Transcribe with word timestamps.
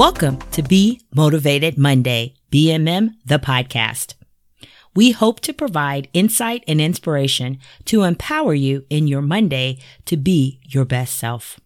Welcome 0.00 0.38
to 0.52 0.62
Be 0.62 1.02
Motivated 1.14 1.76
Monday, 1.76 2.32
BMM, 2.50 3.16
the 3.22 3.38
podcast. 3.38 4.14
We 4.94 5.10
hope 5.10 5.40
to 5.40 5.52
provide 5.52 6.08
insight 6.14 6.64
and 6.66 6.80
inspiration 6.80 7.58
to 7.84 8.04
empower 8.04 8.54
you 8.54 8.86
in 8.88 9.08
your 9.08 9.20
Monday 9.20 9.78
to 10.06 10.16
be 10.16 10.58
your 10.66 10.86
best 10.86 11.16
self. 11.16 11.60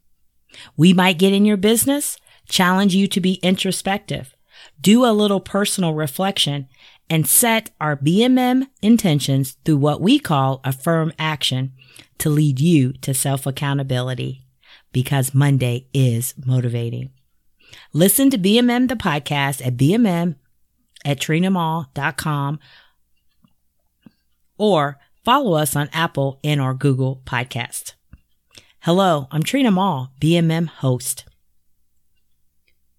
We 0.77 0.93
might 0.93 1.17
get 1.21 1.33
in 1.33 1.45
your 1.45 1.57
business, 1.57 2.17
challenge 2.49 2.93
you 2.93 3.07
to 3.07 3.21
be 3.21 3.35
introspective, 3.35 4.35
do 4.81 5.05
a 5.05 5.15
little 5.15 5.39
personal 5.39 5.95
reflection, 5.95 6.67
and 7.09 7.29
set 7.29 7.71
our 7.81 7.97
BMM 7.97 8.67
intentions 8.83 9.59
through 9.65 9.77
what 9.77 10.01
we 10.01 10.19
call 10.19 10.61
affirm 10.65 11.13
action 11.21 11.73
to 12.19 12.31
lead 12.31 12.59
you 12.59 12.95
to 12.95 13.15
self 13.15 13.47
accountability 13.47 14.45
because 14.91 15.35
Monday 15.35 15.87
is 15.95 16.35
motivating. 16.45 17.11
Listen 17.93 18.31
to 18.31 18.39
BMM 18.39 18.89
the 18.89 18.97
podcast 18.97 19.65
at 19.65 19.77
BMM 19.77 20.37
at 21.05 21.19
trinamall.com 21.19 22.59
or 24.57 24.99
follow 25.25 25.55
us 25.55 25.77
on 25.77 25.89
Apple 25.93 26.41
and 26.43 26.61
or 26.61 26.75
Google 26.75 27.23
Podcast. 27.25 27.95
Hello, 28.81 29.29
I'm 29.31 29.43
Trina 29.43 29.71
Mall, 29.71 30.13
BMM 30.21 30.69
host. 30.69 31.25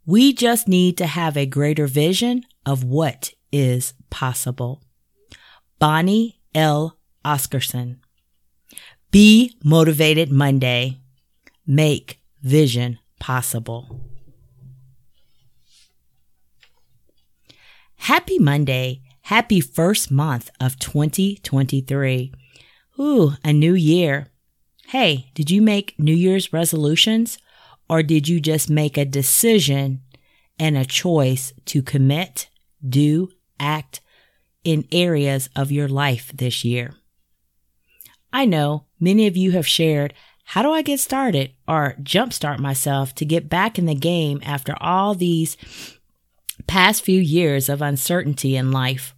We 0.05 0.33
just 0.33 0.67
need 0.67 0.97
to 0.97 1.07
have 1.07 1.35
a 1.35 1.45
greater 1.45 1.87
vision 1.87 2.43
of 2.65 2.83
what 2.83 3.33
is 3.51 3.93
possible. 4.09 4.83
Bonnie 5.79 6.39
L. 6.53 6.97
Oscarson. 7.23 7.97
Be 9.11 9.55
motivated 9.63 10.31
Monday. 10.31 10.99
Make 11.65 12.19
vision 12.41 12.99
possible. 13.19 14.01
Happy 18.05 18.37
Monday. 18.37 19.01
Happy 19.23 19.59
first 19.59 20.11
month 20.11 20.51
of 20.61 20.77
2023. 20.77 22.31
Ooh, 22.99 23.31
a 23.43 23.51
new 23.51 23.73
year. 23.73 24.27
Hey, 24.89 25.31
did 25.33 25.49
you 25.49 25.59
make 25.59 25.97
New 25.97 26.13
Year's 26.13 26.53
resolutions 26.53 27.39
or 27.89 28.03
did 28.03 28.27
you 28.27 28.39
just 28.39 28.69
make 28.69 28.95
a 28.95 29.05
decision 29.05 30.03
and 30.59 30.77
a 30.77 30.85
choice 30.85 31.51
to 31.65 31.81
commit, 31.81 32.47
do, 32.87 33.31
act 33.59 34.01
in 34.63 34.87
areas 34.91 35.49
of 35.55 35.71
your 35.71 35.87
life 35.87 36.31
this 36.31 36.63
year? 36.63 36.93
I 38.31 38.45
know 38.45 38.85
many 38.99 39.25
of 39.25 39.35
you 39.35 39.53
have 39.53 39.65
shared 39.65 40.13
how 40.49 40.61
do 40.61 40.71
I 40.71 40.83
get 40.83 40.99
started 40.99 41.53
or 41.67 41.95
jumpstart 42.03 42.59
myself 42.59 43.15
to 43.15 43.25
get 43.25 43.49
back 43.49 43.79
in 43.79 43.87
the 43.87 43.95
game 43.95 44.41
after 44.43 44.75
all 44.79 45.15
these 45.15 45.57
past 46.67 47.03
few 47.03 47.19
years 47.19 47.69
of 47.69 47.81
uncertainty 47.81 48.55
in 48.55 48.71
life? 48.71 49.15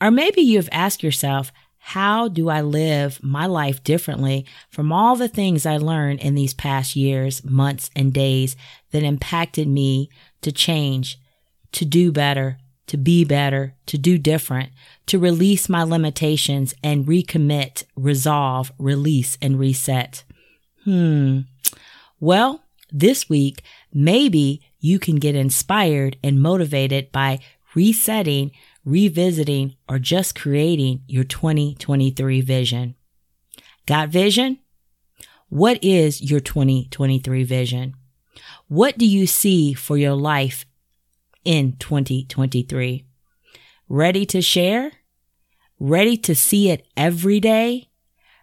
Or 0.00 0.10
maybe 0.10 0.40
you 0.40 0.58
have 0.58 0.68
asked 0.72 1.02
yourself, 1.02 1.52
how 1.78 2.28
do 2.28 2.48
I 2.48 2.62
live 2.62 3.22
my 3.22 3.44
life 3.44 3.84
differently 3.84 4.46
from 4.70 4.90
all 4.90 5.16
the 5.16 5.28
things 5.28 5.66
I 5.66 5.76
learned 5.76 6.20
in 6.20 6.34
these 6.34 6.54
past 6.54 6.96
years, 6.96 7.44
months, 7.44 7.90
and 7.94 8.12
days 8.12 8.56
that 8.90 9.02
impacted 9.02 9.68
me 9.68 10.08
to 10.40 10.50
change, 10.50 11.18
to 11.72 11.84
do 11.84 12.10
better, 12.10 12.58
to 12.86 12.96
be 12.96 13.24
better, 13.24 13.74
to 13.86 13.98
do 13.98 14.16
different, 14.16 14.70
to 15.06 15.18
release 15.18 15.68
my 15.68 15.82
limitations 15.82 16.74
and 16.82 17.06
recommit, 17.06 17.84
resolve, 17.96 18.72
release, 18.78 19.36
and 19.42 19.58
reset? 19.58 20.24
Hmm. 20.84 21.40
Well, 22.18 22.62
this 22.90 23.28
week, 23.28 23.62
maybe 23.92 24.62
you 24.84 24.98
can 24.98 25.16
get 25.16 25.34
inspired 25.34 26.14
and 26.22 26.42
motivated 26.42 27.10
by 27.10 27.38
resetting, 27.74 28.50
revisiting, 28.84 29.74
or 29.88 29.98
just 29.98 30.34
creating 30.34 31.00
your 31.06 31.24
2023 31.24 32.42
vision. 32.42 32.94
Got 33.86 34.10
vision? 34.10 34.58
What 35.48 35.82
is 35.82 36.20
your 36.20 36.40
2023 36.40 37.44
vision? 37.44 37.94
What 38.68 38.98
do 38.98 39.06
you 39.06 39.26
see 39.26 39.72
for 39.72 39.96
your 39.96 40.12
life 40.12 40.66
in 41.46 41.76
2023? 41.78 43.06
Ready 43.88 44.26
to 44.26 44.42
share? 44.42 44.92
Ready 45.80 46.18
to 46.18 46.34
see 46.34 46.68
it 46.68 46.86
every 46.94 47.40
day? 47.40 47.88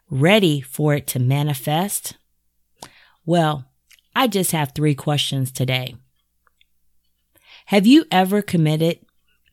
Ready 0.10 0.60
for 0.60 0.96
it 0.96 1.06
to 1.08 1.20
manifest? 1.20 2.18
Well, 3.28 3.66
I 4.16 4.26
just 4.26 4.54
have 4.54 4.72
three 4.74 4.96
questions 4.96 5.52
today. 5.52 5.98
Have 7.72 7.88
you 7.88 8.04
ever 8.12 8.42
committed 8.42 9.00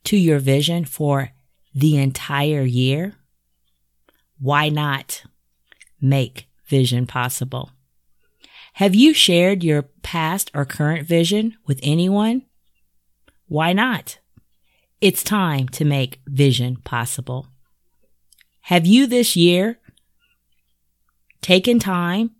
to 0.03 0.17
your 0.17 0.39
vision 0.39 0.83
for 0.83 1.29
the 1.73 1.95
entire 1.95 2.63
year? 2.63 3.13
Why 4.37 4.67
not 4.67 5.23
make 6.01 6.49
vision 6.67 7.07
possible? 7.07 7.71
Have 8.73 8.93
you 8.93 9.13
shared 9.13 9.63
your 9.63 9.83
past 10.03 10.51
or 10.53 10.65
current 10.65 11.07
vision 11.07 11.55
with 11.65 11.79
anyone? 11.81 12.41
Why 13.47 13.71
not? 13.71 14.19
It's 14.99 15.23
time 15.23 15.69
to 15.69 15.85
make 15.85 16.19
vision 16.27 16.75
possible. 16.83 17.47
Have 18.63 18.85
you 18.85 19.07
this 19.07 19.37
year 19.37 19.79
taken 21.41 21.79
time 21.79 22.31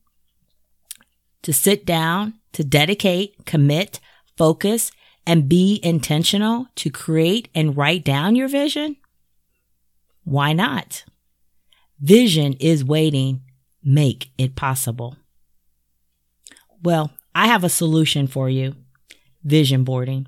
to 1.42 1.54
sit 1.54 1.86
down, 1.86 2.34
to 2.52 2.66
dedicate, 2.66 3.46
commit, 3.46 4.02
focus, 4.36 4.92
and 5.26 5.50
be 5.50 5.80
intentional 5.84 6.68
to 6.76 6.90
create 6.90 7.50
and 7.54 7.76
write 7.78 8.04
down 8.04 8.36
your 8.36 8.48
vision? 8.48 8.98
Why 10.24 10.54
not? 10.54 11.06
Vision 12.00 12.54
is 12.60 12.84
waiting. 12.84 13.42
Make 13.84 14.32
it 14.38 14.56
possible. 14.56 15.18
Well, 16.82 17.12
I 17.36 17.48
have 17.48 17.64
a 17.64 17.70
solution 17.70 18.28
for 18.28 18.50
you. 18.50 18.76
Vision 19.44 19.84
boarding. 19.84 20.28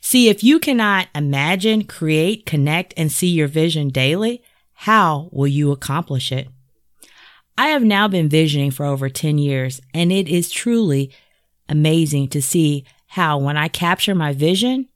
See, 0.00 0.28
if 0.28 0.42
you 0.42 0.58
cannot 0.58 1.08
imagine, 1.14 1.84
create, 1.84 2.46
connect, 2.46 2.94
and 2.96 3.12
see 3.12 3.28
your 3.28 3.48
vision 3.48 3.88
daily, 3.88 4.42
how 4.72 5.28
will 5.32 5.48
you 5.48 5.72
accomplish 5.72 6.32
it? 6.32 6.48
I 7.56 7.68
have 7.68 7.82
now 7.82 8.06
been 8.06 8.28
visioning 8.28 8.70
for 8.70 8.86
over 8.86 9.08
10 9.08 9.38
years, 9.38 9.80
and 9.92 10.12
it 10.12 10.28
is 10.28 10.50
truly 10.50 11.12
amazing 11.68 12.28
to 12.28 12.40
see 12.40 12.84
how 13.08 13.38
when 13.38 13.56
I 13.56 13.68
capture 13.68 14.14
my 14.14 14.32
vision 14.32 14.88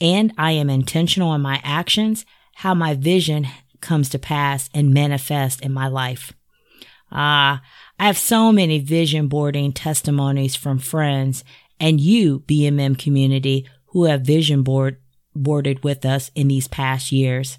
and 0.00 0.32
I 0.38 0.52
am 0.52 0.70
intentional 0.70 1.34
in 1.34 1.40
my 1.40 1.60
actions, 1.62 2.24
how 2.54 2.74
my 2.74 2.94
vision 2.94 3.46
comes 3.80 4.08
to 4.10 4.18
pass 4.18 4.70
and 4.72 4.94
manifest 4.94 5.60
in 5.60 5.72
my 5.72 5.88
life. 5.88 6.32
Ah, 7.10 7.60
I 7.98 8.06
have 8.06 8.16
so 8.16 8.52
many 8.52 8.78
vision 8.78 9.28
boarding 9.28 9.72
testimonies 9.72 10.54
from 10.54 10.78
friends 10.78 11.44
and 11.78 12.00
you, 12.00 12.40
BMM 12.40 12.98
community, 12.98 13.68
who 13.86 14.04
have 14.04 14.22
vision 14.22 14.62
board 14.62 14.98
boarded 15.34 15.82
with 15.82 16.04
us 16.04 16.30
in 16.34 16.48
these 16.48 16.68
past 16.68 17.10
years. 17.10 17.58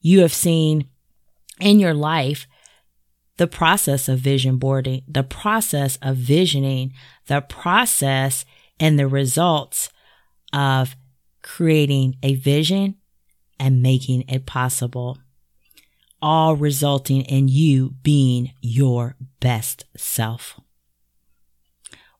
You 0.00 0.20
have 0.20 0.34
seen 0.34 0.88
in 1.58 1.80
your 1.80 1.94
life 1.94 2.46
the 3.36 3.46
process 3.46 4.08
of 4.08 4.18
vision 4.18 4.56
boarding, 4.56 5.02
the 5.08 5.22
process 5.22 5.98
of 6.02 6.16
visioning, 6.16 6.92
the 7.26 7.40
process 7.40 8.44
and 8.78 8.98
the 8.98 9.08
results 9.08 9.90
of 10.52 10.96
creating 11.42 12.16
a 12.22 12.34
vision 12.34 12.96
and 13.58 13.82
making 13.82 14.24
it 14.28 14.46
possible, 14.46 15.18
all 16.20 16.56
resulting 16.56 17.22
in 17.22 17.48
you 17.48 17.94
being 18.02 18.52
your 18.60 19.16
best 19.40 19.84
self. 19.96 20.60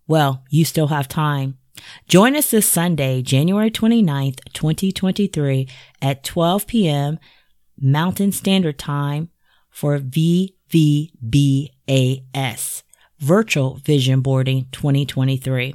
Well, 0.06 0.44
you 0.50 0.64
still 0.64 0.88
have 0.88 1.08
time. 1.08 1.58
Join 2.06 2.36
us 2.36 2.50
this 2.50 2.68
Sunday, 2.68 3.22
January 3.22 3.70
29th, 3.70 4.40
2023 4.52 5.68
at 6.00 6.22
12 6.22 6.66
p.m. 6.66 7.18
Mountain 7.80 8.32
Standard 8.32 8.78
Time 8.78 9.30
for 9.70 9.98
V 9.98 10.54
VBAS, 10.72 11.72
Virtual 13.18 13.74
Vision 13.76 14.20
Boarding 14.22 14.66
2023. 14.72 15.74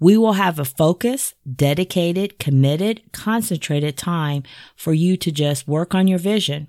We 0.00 0.16
will 0.16 0.32
have 0.32 0.58
a 0.58 0.64
focused, 0.64 1.34
dedicated, 1.54 2.38
committed, 2.38 3.02
concentrated 3.12 3.96
time 3.96 4.42
for 4.74 4.92
you 4.92 5.16
to 5.18 5.30
just 5.30 5.68
work 5.68 5.94
on 5.94 6.08
your 6.08 6.18
vision. 6.18 6.66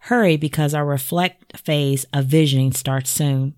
Hurry 0.00 0.36
because 0.36 0.74
our 0.74 0.84
reflect 0.86 1.58
phase 1.58 2.04
of 2.12 2.26
visioning 2.26 2.72
starts 2.72 3.10
soon. 3.10 3.54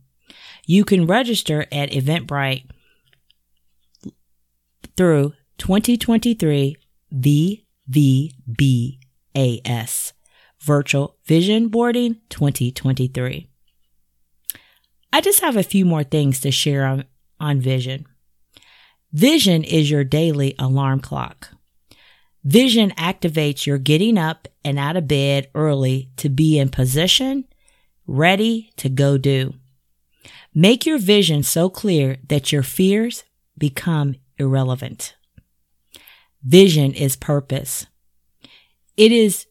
You 0.67 0.85
can 0.85 1.07
register 1.07 1.67
at 1.73 1.91
Eventbrite 1.91 2.65
through 4.97 5.35
2023 5.59 6.77
VVBAS. 7.13 7.75
Virtual 10.65 11.17
Vision 11.27 11.69
Boarding 11.69 12.17
2023. 12.31 13.51
I 15.13 15.21
just 15.21 15.41
have 15.41 15.57
a 15.59 15.63
few 15.63 15.85
more 15.85 16.03
things 16.03 16.41
to 16.41 16.51
share 16.51 16.87
on, 16.87 17.05
on 17.39 17.61
vision. 17.61 18.07
Vision 19.13 19.63
is 19.63 19.91
your 19.91 20.05
daily 20.05 20.55
alarm 20.59 21.01
clock. 21.01 21.51
Vision 22.43 22.93
activates 22.93 23.67
your 23.67 23.77
getting 23.77 24.17
up 24.17 24.49
and 24.65 24.79
out 24.79 24.97
of 24.97 25.07
bed 25.07 25.49
early 25.55 26.11
to 26.17 26.31
be 26.31 26.59
in 26.59 26.71
position, 26.71 27.45
ready 28.07 28.71
to 28.79 28.89
go 28.89 29.19
do. 29.19 29.53
Make 30.55 30.87
your 30.87 30.99
vision 30.99 31.43
so 31.43 31.69
clear 31.69 32.17
that 32.29 32.53
your 32.53 32.63
fears 32.63 33.25
become 33.59 34.15
irrelevant. 34.39 35.15
Vision 36.43 36.95
is 36.95 37.17
purpose. 37.17 37.87
It 38.97 39.13
is 39.13 39.47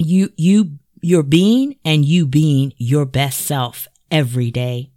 you, 0.00 0.32
you, 0.36 0.78
your 1.00 1.22
being 1.22 1.76
and 1.84 2.04
you 2.04 2.26
being 2.26 2.72
your 2.76 3.04
best 3.04 3.40
self 3.40 3.88
every 4.10 4.50
day. 4.50 4.90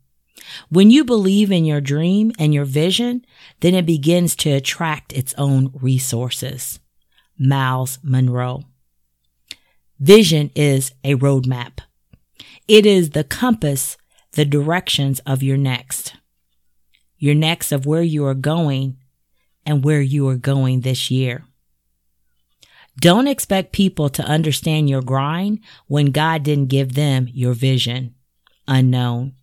When 0.70 0.92
you 0.92 1.04
believe 1.04 1.52
in 1.52 1.66
your 1.66 1.82
dream 1.82 2.32
and 2.38 2.54
your 2.54 2.66
vision, 2.66 3.26
then 3.62 3.74
it 3.74 3.86
begins 3.86 4.36
to 4.38 4.52
attract 4.52 5.14
its 5.14 5.34
own 5.38 5.72
resources. 5.74 6.80
Myles 7.38 8.00
Munroe. 8.04 8.64
Vision 10.00 10.52
is 10.56 10.92
a 11.04 11.16
roadmap. 11.16 11.80
It 12.68 12.86
is 12.86 13.12
the 13.12 13.24
compass, 13.24 13.98
the 14.34 14.46
directions 14.46 15.20
of 15.26 15.44
your 15.44 15.58
next. 15.58 16.16
Your 17.18 17.36
next 17.36 17.72
of 17.72 17.86
where 17.86 18.02
you 18.02 18.26
are 18.26 18.34
going 18.34 18.98
and 19.66 19.84
where 19.84 20.02
you 20.02 20.28
are 20.28 20.36
going 20.36 20.82
this 20.82 21.10
year. 21.10 21.46
Don't 23.00 23.28
expect 23.28 23.74
people 23.74 24.10
to 24.10 24.24
understand 24.24 24.90
your 24.90 25.02
grind 25.02 25.60
when 25.88 26.12
God 26.12 26.44
didn't 26.44 26.68
give 26.68 26.94
them 26.94 27.28
your 27.34 27.54
vision. 27.54 28.16
Unknown. 28.68 29.34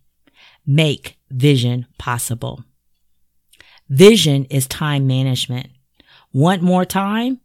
Make 0.65 1.17
vision 1.29 1.87
possible. 1.97 2.63
Vision 3.89 4.45
is 4.45 4.67
time 4.67 5.05
management. 5.05 5.67
Want 6.33 6.61
more 6.61 6.85
time? 6.85 7.41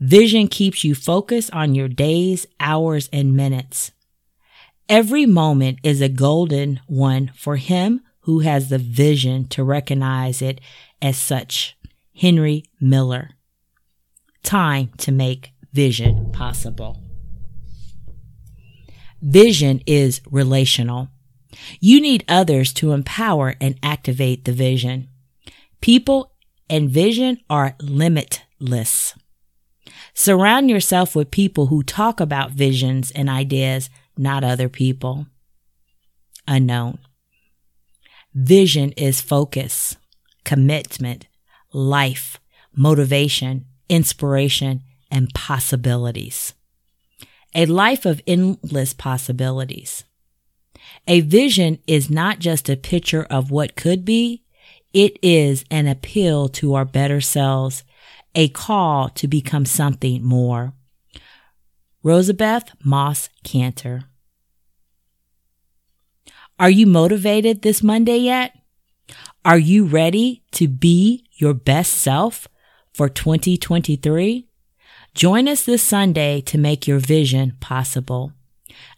Vision 0.00 0.48
keeps 0.48 0.82
you 0.82 0.94
focused 0.94 1.52
on 1.52 1.74
your 1.74 1.88
days, 1.88 2.46
hours, 2.58 3.08
and 3.12 3.36
minutes. 3.36 3.92
Every 4.88 5.24
moment 5.24 5.78
is 5.82 6.00
a 6.00 6.08
golden 6.08 6.80
one 6.86 7.30
for 7.34 7.56
him 7.56 8.00
who 8.20 8.40
has 8.40 8.70
the 8.70 8.78
vision 8.78 9.46
to 9.48 9.62
recognize 9.62 10.42
it 10.42 10.60
as 11.00 11.16
such. 11.18 11.76
Henry 12.16 12.64
Miller. 12.80 13.30
Time 14.44 14.90
to 14.98 15.10
make 15.10 15.52
vision 15.72 16.30
possible. 16.30 17.00
Vision 19.20 19.80
is 19.86 20.20
relational. 20.30 21.08
You 21.80 22.00
need 22.00 22.24
others 22.28 22.72
to 22.74 22.92
empower 22.92 23.54
and 23.58 23.78
activate 23.82 24.44
the 24.44 24.52
vision. 24.52 25.08
People 25.80 26.32
and 26.68 26.90
vision 26.90 27.38
are 27.48 27.74
limitless. 27.80 29.14
Surround 30.12 30.68
yourself 30.68 31.16
with 31.16 31.30
people 31.30 31.66
who 31.66 31.82
talk 31.82 32.20
about 32.20 32.50
visions 32.50 33.10
and 33.12 33.30
ideas, 33.30 33.88
not 34.16 34.44
other 34.44 34.68
people. 34.68 35.26
Unknown. 36.46 36.98
Vision 38.34 38.92
is 38.92 39.22
focus, 39.22 39.96
commitment, 40.44 41.28
life, 41.72 42.38
motivation, 42.76 43.64
inspiration, 43.94 44.82
and 45.08 45.32
possibilities. 45.34 46.54
A 47.54 47.66
life 47.66 48.04
of 48.04 48.20
endless 48.26 48.92
possibilities. 48.92 50.02
A 51.06 51.20
vision 51.20 51.78
is 51.86 52.10
not 52.10 52.40
just 52.40 52.68
a 52.68 52.76
picture 52.76 53.22
of 53.30 53.52
what 53.52 53.76
could 53.76 54.04
be, 54.04 54.42
it 54.92 55.16
is 55.22 55.64
an 55.70 55.86
appeal 55.86 56.48
to 56.48 56.74
our 56.74 56.84
better 56.84 57.20
selves, 57.20 57.84
a 58.34 58.48
call 58.48 59.08
to 59.10 59.28
become 59.28 59.64
something 59.64 60.24
more. 60.24 60.72
Rosabeth 62.04 62.70
Moss 62.82 63.28
Kanter. 63.44 64.04
Are 66.58 66.70
you 66.70 66.86
motivated 66.86 67.62
this 67.62 67.80
Monday 67.80 68.18
yet? 68.18 68.56
Are 69.44 69.58
you 69.58 69.84
ready 69.84 70.42
to 70.52 70.66
be 70.66 71.26
your 71.32 71.54
best 71.54 71.92
self 71.92 72.48
for 72.94 73.08
2023? 73.10 74.48
Join 75.14 75.46
us 75.48 75.64
this 75.64 75.82
Sunday 75.82 76.40
to 76.42 76.56
make 76.56 76.86
your 76.88 76.98
vision 76.98 77.56
possible. 77.60 78.32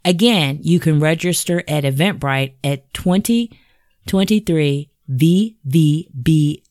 Again, 0.05 0.61
you 0.63 0.79
can 0.79 1.01
register 1.01 1.65
at 1.67 1.85
Eventbrite 1.85 2.55
at 2.63 2.95
2023 2.95 4.91
VVBAS 5.11 6.63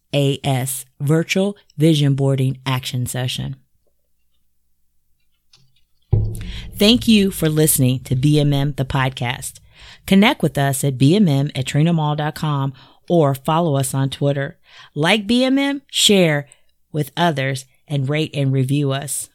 Virtual 0.99 1.57
Vision 1.77 2.15
Boarding 2.15 2.59
Action 2.65 3.05
Session. 3.05 3.57
Thank 6.75 7.07
you 7.07 7.31
for 7.31 7.47
listening 7.49 7.99
to 8.01 8.15
BMM 8.15 8.75
the 8.75 8.85
podcast. 8.85 9.59
Connect 10.05 10.41
with 10.41 10.57
us 10.57 10.83
at 10.83 10.97
BMM 10.97 11.51
at 11.55 11.65
trinamall.com 11.65 12.73
or 13.09 13.35
follow 13.35 13.75
us 13.75 13.93
on 13.93 14.09
Twitter. 14.09 14.57
Like 14.93 15.27
BMM, 15.27 15.81
share 15.89 16.47
with 16.95 17.11
others, 17.15 17.65
and 17.87 18.09
rate 18.09 18.31
and 18.33 18.51
review 18.51 18.91
us. 18.91 19.29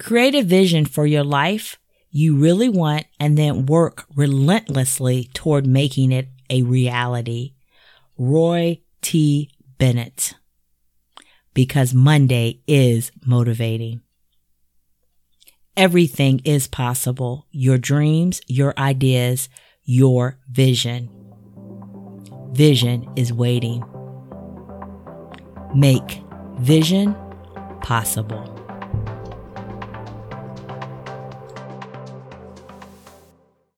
Create 0.00 0.34
a 0.34 0.42
vision 0.42 0.84
for 0.86 1.06
your 1.06 1.22
life 1.22 1.76
you 2.10 2.36
really 2.36 2.68
want 2.68 3.06
and 3.20 3.36
then 3.36 3.66
work 3.66 4.06
relentlessly 4.14 5.30
toward 5.34 5.66
making 5.66 6.10
it 6.12 6.28
a 6.48 6.62
reality. 6.62 7.52
Roy 8.16 8.80
T. 9.02 9.50
Bennett. 9.78 10.34
Because 11.52 11.92
Monday 11.92 12.62
is 12.66 13.12
motivating. 13.26 14.00
Everything 15.76 16.40
is 16.44 16.66
possible. 16.66 17.46
Your 17.50 17.78
dreams, 17.78 18.40
your 18.46 18.74
ideas, 18.78 19.48
your 19.84 20.38
vision. 20.50 21.10
Vision 22.52 23.06
is 23.16 23.32
waiting. 23.32 23.84
Make 25.74 26.22
vision 26.58 27.14
possible. 27.82 28.57